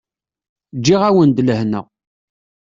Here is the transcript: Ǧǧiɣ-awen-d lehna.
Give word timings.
Ǧǧiɣ-awen-d 0.77 1.39
lehna. 1.47 1.81